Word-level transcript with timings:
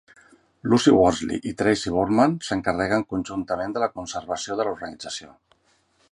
Lucy 0.69 0.91
Worsley 0.99 1.41
i 1.49 1.51
Tracy 1.59 1.91
Borman 1.97 2.33
s'encarreguen 2.47 3.05
conjuntament 3.15 3.75
de 3.75 3.83
la 3.85 3.91
conservació 3.99 4.57
de 4.61 4.65
l'organització. 4.69 5.31